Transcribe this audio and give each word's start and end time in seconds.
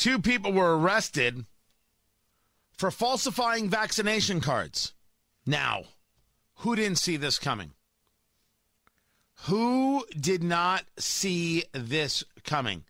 Two 0.00 0.18
people 0.18 0.50
were 0.50 0.78
arrested 0.78 1.44
for 2.72 2.90
falsifying 2.90 3.68
vaccination 3.68 4.40
cards. 4.40 4.94
Now, 5.44 5.82
who 6.54 6.74
didn't 6.74 6.96
see 6.96 7.18
this 7.18 7.38
coming? 7.38 7.72
Who 9.42 10.06
did 10.18 10.42
not 10.42 10.84
see 10.96 11.64
this 11.74 12.24
coming? 12.44 12.84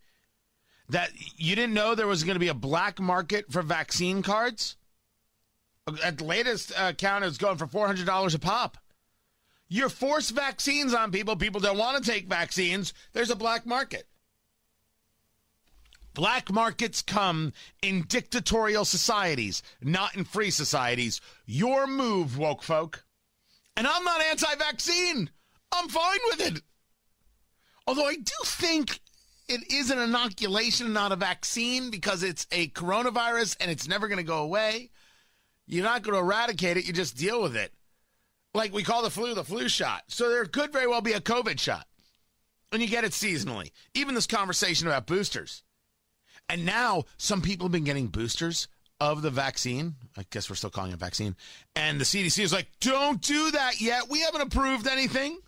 That 0.88 1.10
you 1.36 1.56
didn't 1.56 1.74
know 1.74 1.96
there 1.96 2.06
was 2.06 2.22
going 2.22 2.36
to 2.36 2.38
be 2.38 2.46
a 2.46 2.54
black 2.54 3.00
market 3.00 3.50
for 3.50 3.62
vaccine 3.62 4.22
cards? 4.22 4.76
At 6.04 6.18
the 6.18 6.24
latest 6.24 6.72
uh, 6.78 6.92
count, 6.92 7.24
it's 7.24 7.38
going 7.38 7.56
for 7.56 7.66
$400 7.66 8.34
a 8.36 8.38
pop. 8.38 8.78
You're 9.68 9.88
forced 9.88 10.30
vaccines 10.30 10.94
on 10.94 11.10
people. 11.10 11.34
People 11.34 11.60
don't 11.60 11.76
want 11.76 12.04
to 12.04 12.08
take 12.08 12.28
vaccines. 12.28 12.94
There's 13.14 13.30
a 13.30 13.36
black 13.36 13.66
market. 13.66 14.06
Black 16.14 16.52
markets 16.52 17.02
come 17.02 17.52
in 17.82 18.02
dictatorial 18.02 18.84
societies, 18.84 19.62
not 19.80 20.16
in 20.16 20.24
free 20.24 20.50
societies. 20.50 21.20
Your 21.46 21.86
move, 21.86 22.36
woke 22.36 22.62
folk. 22.62 23.04
And 23.76 23.86
I'm 23.86 24.04
not 24.04 24.20
anti 24.20 24.54
vaccine. 24.56 25.30
I'm 25.72 25.88
fine 25.88 26.18
with 26.30 26.40
it. 26.40 26.62
Although 27.86 28.06
I 28.06 28.16
do 28.16 28.34
think 28.44 29.00
it 29.48 29.72
is 29.72 29.90
an 29.90 29.98
inoculation, 29.98 30.92
not 30.92 31.12
a 31.12 31.16
vaccine, 31.16 31.90
because 31.90 32.22
it's 32.22 32.46
a 32.52 32.68
coronavirus 32.68 33.56
and 33.60 33.70
it's 33.70 33.88
never 33.88 34.08
going 34.08 34.18
to 34.18 34.24
go 34.24 34.42
away. 34.42 34.90
You're 35.66 35.84
not 35.84 36.02
going 36.02 36.14
to 36.14 36.20
eradicate 36.20 36.76
it, 36.76 36.86
you 36.86 36.92
just 36.92 37.16
deal 37.16 37.40
with 37.40 37.56
it. 37.56 37.72
Like 38.52 38.72
we 38.72 38.82
call 38.82 39.02
the 39.02 39.10
flu 39.10 39.34
the 39.34 39.44
flu 39.44 39.68
shot. 39.68 40.02
So 40.08 40.28
there 40.28 40.44
could 40.44 40.72
very 40.72 40.88
well 40.88 41.00
be 41.00 41.12
a 41.12 41.20
COVID 41.20 41.60
shot. 41.60 41.86
And 42.72 42.82
you 42.82 42.88
get 42.88 43.04
it 43.04 43.12
seasonally. 43.12 43.70
Even 43.94 44.14
this 44.14 44.26
conversation 44.26 44.86
about 44.86 45.06
boosters. 45.06 45.62
And 46.50 46.66
now 46.66 47.04
some 47.16 47.42
people 47.42 47.66
have 47.66 47.72
been 47.72 47.84
getting 47.84 48.08
boosters 48.08 48.66
of 48.98 49.22
the 49.22 49.30
vaccine. 49.30 49.94
I 50.18 50.24
guess 50.30 50.50
we're 50.50 50.56
still 50.56 50.68
calling 50.68 50.90
it 50.90 50.98
vaccine. 50.98 51.36
And 51.76 52.00
the 52.00 52.04
CDC 52.04 52.42
is 52.42 52.52
like, 52.52 52.66
don't 52.80 53.22
do 53.22 53.52
that 53.52 53.80
yet. 53.80 54.10
We 54.10 54.20
haven't 54.22 54.40
approved 54.40 54.88
anything. 54.88 55.38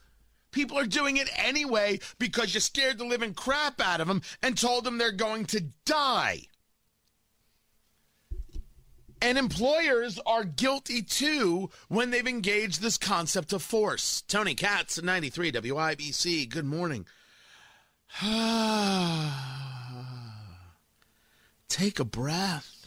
People 0.52 0.78
are 0.78 0.86
doing 0.86 1.16
it 1.16 1.28
anyway 1.34 1.98
because 2.20 2.54
you 2.54 2.60
scared 2.60 2.98
the 2.98 3.04
living 3.04 3.34
crap 3.34 3.80
out 3.80 4.00
of 4.00 4.06
them 4.06 4.22
and 4.44 4.56
told 4.56 4.84
them 4.84 4.96
they're 4.96 5.10
going 5.10 5.46
to 5.46 5.64
die. 5.84 6.42
And 9.20 9.38
employers 9.38 10.20
are 10.24 10.44
guilty 10.44 11.02
too 11.02 11.70
when 11.88 12.10
they've 12.10 12.26
engaged 12.26 12.80
this 12.80 12.98
concept 12.98 13.52
of 13.52 13.62
force. 13.62 14.22
Tony 14.28 14.54
Katz, 14.54 15.02
93 15.02 15.50
WIBC, 15.50 16.48
good 16.48 16.64
morning. 16.64 17.06
Ah. 18.22 19.71
Take 21.72 21.98
a 21.98 22.04
breath. 22.04 22.86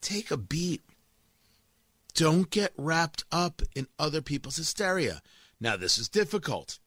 Take 0.00 0.30
a 0.30 0.36
beat. 0.36 0.80
Don't 2.14 2.48
get 2.48 2.72
wrapped 2.78 3.24
up 3.32 3.62
in 3.74 3.88
other 3.98 4.22
people's 4.22 4.54
hysteria. 4.54 5.20
Now, 5.60 5.76
this 5.76 5.98
is 5.98 6.08
difficult, 6.08 6.78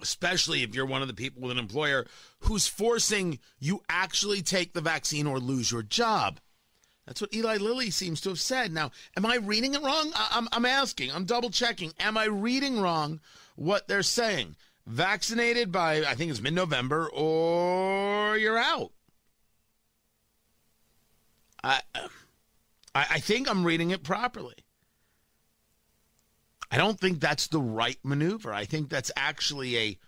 especially 0.00 0.62
if 0.62 0.74
you're 0.74 0.86
one 0.86 1.02
of 1.02 1.08
the 1.08 1.14
people 1.14 1.42
with 1.42 1.50
an 1.50 1.58
employer 1.58 2.06
who's 2.40 2.66
forcing 2.66 3.38
you 3.58 3.82
actually 3.86 4.40
take 4.40 4.72
the 4.72 4.80
vaccine 4.80 5.26
or 5.26 5.38
lose 5.38 5.70
your 5.70 5.82
job. 5.82 6.40
That's 7.04 7.20
what 7.20 7.34
Eli 7.34 7.58
Lilly 7.58 7.90
seems 7.90 8.22
to 8.22 8.30
have 8.30 8.40
said. 8.40 8.72
Now, 8.72 8.92
am 9.14 9.26
I 9.26 9.36
reading 9.36 9.74
it 9.74 9.82
wrong? 9.82 10.10
I- 10.14 10.38
am 10.38 10.48
I'm 10.52 10.64
asking. 10.64 11.12
I'm 11.12 11.26
double 11.26 11.50
checking. 11.50 11.92
Am 12.00 12.16
I 12.16 12.24
reading 12.24 12.80
wrong 12.80 13.20
what 13.56 13.88
they're 13.88 14.02
saying? 14.02 14.56
Vaccinated 14.86 15.70
by, 15.70 15.98
I 15.98 16.14
think 16.14 16.30
it's 16.30 16.40
mid 16.40 16.54
November, 16.54 17.10
or 17.10 18.38
you're 18.38 18.56
out. 18.56 18.92
I, 21.62 21.80
I, 22.94 23.18
think 23.20 23.48
I'm 23.48 23.64
reading 23.64 23.90
it 23.90 24.02
properly. 24.02 24.54
I 26.70 26.76
don't 26.78 26.98
think 26.98 27.20
that's 27.20 27.48
the 27.48 27.60
right 27.60 27.98
maneuver. 28.02 28.52
I 28.52 28.64
think 28.64 28.88
that's 28.88 29.10
actually 29.16 29.76
a 29.78 29.98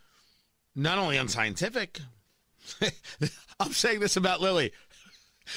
not 0.75 0.99
only 0.99 1.17
unscientific. 1.17 2.01
I'm 3.61 3.73
saying 3.73 4.01
this 4.01 4.17
about 4.17 4.41
Lilly. 4.41 4.73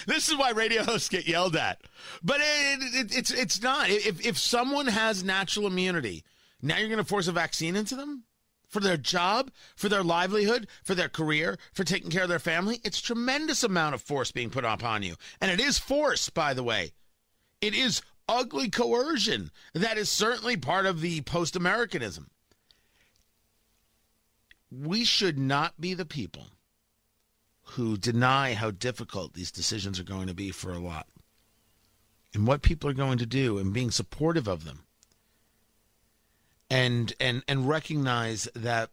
This 0.07 0.29
is 0.29 0.37
why 0.37 0.51
radio 0.51 0.83
hosts 0.83 1.09
get 1.09 1.27
yelled 1.27 1.55
at. 1.55 1.81
But 2.23 2.39
it, 2.39 2.95
it, 2.95 3.17
it's 3.17 3.31
it's 3.31 3.61
not. 3.61 3.89
If 3.89 4.25
if 4.25 4.37
someone 4.37 4.87
has 4.87 5.23
natural 5.23 5.67
immunity, 5.67 6.23
now 6.61 6.77
you're 6.77 6.87
going 6.87 6.97
to 6.97 7.03
force 7.03 7.27
a 7.27 7.33
vaccine 7.33 7.75
into 7.75 7.95
them 7.95 8.23
for 8.71 8.79
their 8.79 8.97
job, 8.97 9.51
for 9.75 9.89
their 9.89 10.01
livelihood, 10.01 10.67
for 10.81 10.95
their 10.95 11.09
career, 11.09 11.57
for 11.73 11.83
taking 11.83 12.09
care 12.09 12.23
of 12.23 12.29
their 12.29 12.39
family. 12.39 12.79
It's 12.83 13.01
tremendous 13.01 13.63
amount 13.63 13.93
of 13.93 14.01
force 14.01 14.31
being 14.31 14.49
put 14.49 14.63
upon 14.63 15.03
you, 15.03 15.15
and 15.39 15.51
it 15.51 15.59
is 15.59 15.77
force, 15.77 16.29
by 16.29 16.53
the 16.53 16.63
way. 16.63 16.93
It 17.59 17.75
is 17.75 18.01
ugly 18.27 18.69
coercion 18.69 19.51
that 19.73 19.97
is 19.97 20.09
certainly 20.09 20.55
part 20.55 20.85
of 20.85 21.01
the 21.01 21.21
post 21.21 21.55
Americanism. 21.55 22.31
We 24.71 25.03
should 25.03 25.37
not 25.37 25.79
be 25.81 25.93
the 25.93 26.05
people 26.05 26.47
who 27.73 27.97
deny 27.97 28.53
how 28.53 28.71
difficult 28.71 29.33
these 29.33 29.51
decisions 29.51 29.99
are 29.99 30.03
going 30.05 30.27
to 30.27 30.33
be 30.33 30.49
for 30.49 30.71
a 30.71 30.79
lot 30.79 31.07
and 32.33 32.47
what 32.47 32.61
people 32.61 32.89
are 32.89 32.93
going 32.93 33.17
to 33.17 33.25
do 33.25 33.57
and 33.57 33.73
being 33.73 33.91
supportive 33.91 34.47
of 34.47 34.63
them 34.63 34.85
and 36.71 37.13
and 37.19 37.43
and 37.47 37.67
recognize 37.67 38.47
that 38.55 38.89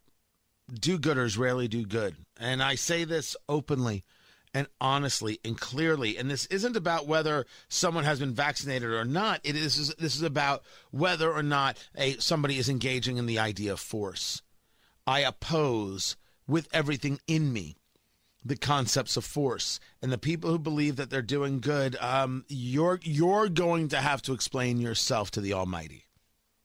do-gooders 0.68 1.38
rarely 1.38 1.68
do 1.68 1.86
good. 1.86 2.16
And 2.38 2.62
i 2.62 2.74
say 2.74 3.04
this 3.04 3.36
openly 3.48 4.04
and 4.52 4.66
honestly 4.80 5.38
and 5.44 5.58
clearly 5.58 6.16
and 6.18 6.30
this 6.30 6.46
isn't 6.46 6.76
about 6.76 7.06
whether 7.06 7.46
someone 7.68 8.04
has 8.04 8.18
been 8.18 8.34
vaccinated 8.34 8.90
or 8.90 9.04
not. 9.04 9.40
It 9.44 9.56
is 9.56 9.94
this 9.94 10.16
is 10.16 10.22
about 10.22 10.64
whether 10.90 11.32
or 11.32 11.42
not 11.42 11.78
a 11.96 12.14
somebody 12.14 12.58
is 12.58 12.68
engaging 12.68 13.16
in 13.16 13.26
the 13.26 13.38
idea 13.38 13.72
of 13.72 13.80
force. 13.80 14.42
I 15.06 15.20
oppose 15.20 16.16
with 16.46 16.68
everything 16.72 17.20
in 17.26 17.52
me 17.52 17.76
the 18.44 18.56
concepts 18.56 19.16
of 19.16 19.24
force. 19.24 19.78
And 20.02 20.10
the 20.10 20.18
people 20.18 20.50
who 20.50 20.58
believe 20.58 20.96
that 20.96 21.10
they're 21.10 21.22
doing 21.22 21.60
good 21.60 21.96
um, 22.00 22.44
you're 22.48 22.98
you're 23.04 23.48
going 23.48 23.88
to 23.88 23.98
have 23.98 24.20
to 24.22 24.32
explain 24.32 24.80
yourself 24.80 25.30
to 25.32 25.40
the 25.40 25.52
almighty. 25.52 26.06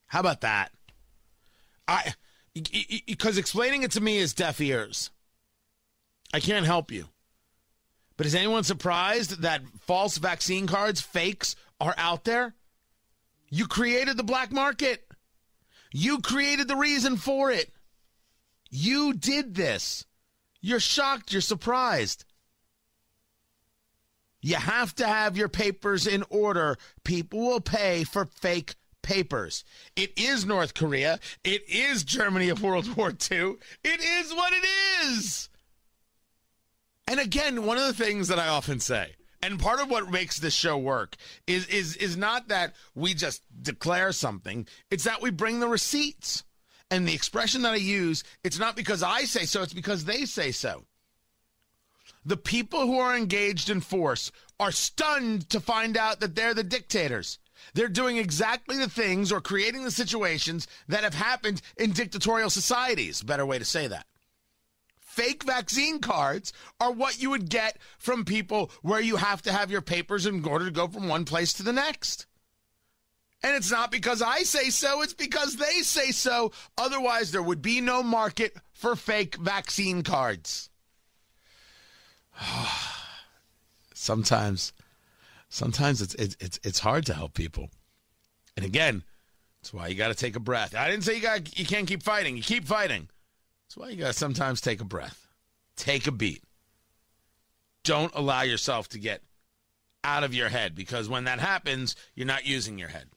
How 0.07 0.19
about 0.19 0.41
that 0.41 0.71
i 1.93 2.13
because 3.05 3.37
explaining 3.37 3.83
it 3.83 3.91
to 3.91 4.01
me 4.01 4.17
is 4.17 4.33
deaf 4.33 4.59
ears 4.61 5.11
i 6.33 6.39
can't 6.39 6.65
help 6.65 6.91
you 6.91 7.07
but 8.17 8.25
is 8.25 8.35
anyone 8.35 8.63
surprised 8.63 9.41
that 9.41 9.61
false 9.81 10.17
vaccine 10.17 10.67
cards 10.67 11.01
fakes 11.01 11.55
are 11.79 11.95
out 11.97 12.23
there 12.23 12.55
you 13.49 13.67
created 13.67 14.17
the 14.17 14.23
black 14.23 14.51
market 14.51 15.05
you 15.91 16.19
created 16.19 16.67
the 16.67 16.75
reason 16.75 17.17
for 17.17 17.51
it 17.51 17.71
you 18.69 19.13
did 19.13 19.55
this 19.55 20.05
you're 20.63 20.79
shocked. 20.79 21.33
You're 21.33 21.41
surprised. 21.41 22.23
You 24.41 24.55
have 24.55 24.95
to 24.95 25.05
have 25.05 25.35
your 25.35 25.49
papers 25.49 26.07
in 26.07 26.23
order. 26.29 26.77
People 27.03 27.41
will 27.41 27.59
pay 27.59 28.05
for 28.05 28.25
fake 28.25 28.75
papers. 29.03 29.63
It 29.95 30.17
is 30.17 30.45
North 30.45 30.73
Korea. 30.73 31.19
It 31.43 31.69
is 31.69 32.03
Germany 32.03 32.49
of 32.49 32.63
World 32.63 32.95
War 32.97 33.09
II. 33.09 33.55
It 33.83 33.99
is 34.01 34.33
what 34.33 34.51
it 34.53 34.65
is. 35.05 35.49
And 37.07 37.19
again, 37.19 37.65
one 37.65 37.77
of 37.77 37.85
the 37.85 38.03
things 38.03 38.29
that 38.29 38.39
I 38.39 38.47
often 38.47 38.79
say, 38.79 39.13
and 39.43 39.59
part 39.59 39.81
of 39.81 39.89
what 39.89 40.09
makes 40.09 40.39
this 40.39 40.53
show 40.53 40.77
work 40.77 41.17
is 41.45 41.67
is 41.67 41.97
is 41.97 42.15
not 42.15 42.47
that 42.47 42.73
we 42.95 43.13
just 43.13 43.43
declare 43.61 44.13
something, 44.13 44.65
it's 44.89 45.03
that 45.03 45.21
we 45.21 45.29
bring 45.29 45.59
the 45.59 45.67
receipts. 45.67 46.43
And 46.89 47.07
the 47.07 47.13
expression 47.15 47.63
that 47.63 47.73
I 47.73 47.77
use, 47.77 48.23
it's 48.43 48.59
not 48.59 48.75
because 48.75 49.01
I 49.01 49.23
say 49.23 49.45
so, 49.45 49.63
it's 49.63 49.73
because 49.73 50.05
they 50.05 50.25
say 50.25 50.51
so. 50.51 50.85
The 52.23 52.37
people 52.37 52.81
who 52.81 52.99
are 52.99 53.17
engaged 53.17 53.69
in 53.69 53.81
force 53.81 54.31
are 54.59 54.71
stunned 54.71 55.49
to 55.49 55.59
find 55.59 55.97
out 55.97 56.19
that 56.19 56.35
they're 56.35 56.53
the 56.53 56.63
dictators. 56.63 57.39
They're 57.73 57.89
doing 57.89 58.17
exactly 58.17 58.77
the 58.77 58.89
things 58.89 59.31
or 59.31 59.41
creating 59.41 59.83
the 59.83 59.91
situations 59.91 60.67
that 60.87 61.03
have 61.03 61.13
happened 61.13 61.61
in 61.77 61.91
dictatorial 61.91 62.49
societies. 62.49 63.21
Better 63.21 63.45
way 63.45 63.59
to 63.59 63.65
say 63.65 63.87
that. 63.87 64.05
Fake 64.99 65.43
vaccine 65.43 65.99
cards 65.99 66.53
are 66.79 66.91
what 66.91 67.21
you 67.21 67.29
would 67.29 67.49
get 67.49 67.77
from 67.99 68.25
people 68.25 68.71
where 68.81 68.99
you 68.99 69.17
have 69.17 69.43
to 69.43 69.51
have 69.51 69.69
your 69.69 69.81
papers 69.81 70.25
in 70.25 70.43
order 70.43 70.65
to 70.65 70.71
go 70.71 70.87
from 70.87 71.07
one 71.07 71.23
place 71.23 71.53
to 71.53 71.63
the 71.63 71.73
next. 71.73 72.25
And 73.43 73.55
it's 73.55 73.69
not 73.69 73.91
because 73.91 74.21
I 74.21 74.39
say 74.39 74.69
so, 74.69 75.01
it's 75.01 75.13
because 75.13 75.57
they 75.57 75.81
say 75.81 76.11
so. 76.11 76.51
Otherwise, 76.77 77.31
there 77.31 77.43
would 77.43 77.61
be 77.61 77.81
no 77.81 78.01
market 78.01 78.55
for 78.71 78.95
fake 78.95 79.35
vaccine 79.35 80.01
cards. 80.01 80.69
sometimes, 83.93 84.73
sometimes 85.53 86.01
it's, 86.01 86.15
it's, 86.15 86.59
it's 86.63 86.79
hard 86.79 87.05
to 87.05 87.13
help 87.13 87.33
people. 87.33 87.69
And 88.57 88.65
again, 88.65 89.03
that's 89.61 89.73
why 89.73 89.87
you 89.87 89.95
got 89.95 90.09
to 90.09 90.15
take 90.15 90.35
a 90.35 90.39
breath. 90.39 90.75
I 90.75 90.89
didn't 90.89 91.03
say 91.03 91.15
you 91.15 91.21
got 91.21 91.57
you 91.57 91.65
can't 91.65 91.87
keep 91.87 92.03
fighting. 92.03 92.35
You 92.35 92.43
keep 92.43 92.65
fighting. 92.65 93.07
That's 93.65 93.77
why 93.77 93.89
you 93.89 93.97
got 93.97 94.07
to 94.07 94.13
sometimes 94.13 94.61
take 94.61 94.81
a 94.81 94.85
breath. 94.85 95.27
Take 95.77 96.05
a 96.07 96.11
beat. 96.11 96.43
don't 97.83 98.13
allow 98.13 98.41
yourself 98.41 98.89
to 98.89 98.99
get 98.99 99.21
out 100.03 100.23
of 100.23 100.33
your 100.33 100.49
head 100.49 100.75
because 100.75 101.07
when 101.07 101.23
that 101.25 101.39
happens, 101.39 101.95
you're 102.13 102.27
not 102.27 102.45
using 102.45 102.77
your 102.77 102.89
head. 102.89 103.07